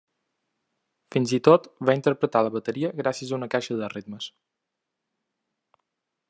Fins 1.15 1.33
i 1.37 1.39
tot 1.47 1.67
va 1.89 1.95
interpretar 1.97 2.41
la 2.47 2.53
bateria 2.55 2.91
gràcies 3.03 3.35
a 3.35 3.39
una 3.41 3.51
caixa 3.57 3.79
de 3.83 3.91
ritmes. 3.95 4.31